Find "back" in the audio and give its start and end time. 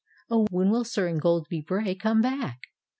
2.23-2.61